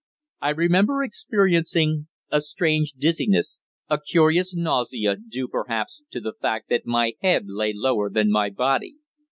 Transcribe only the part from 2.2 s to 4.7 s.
a strange dizziness, a curious